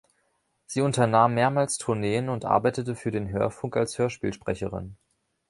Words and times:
Sie 0.65 0.81
unternahm 0.81 1.35
mehrmals 1.35 1.77
Tourneen 1.77 2.29
und 2.29 2.43
arbeitete 2.43 2.95
für 2.95 3.11
den 3.11 3.29
Hörfunk 3.29 3.77
als 3.77 3.99
Hörspielsprecherin. 3.99 4.97